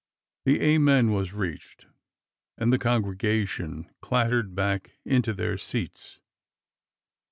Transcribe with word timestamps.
The 0.45 0.59
"Amen" 0.63 1.11
was 1.11 1.31
reached 1.31 1.85
and 2.57 2.73
the 2.73 2.79
congregation 2.79 3.87
clattered 4.01 4.55
back 4.55 4.93
into 5.05 5.31
their 5.31 5.59
seats. 5.59 6.17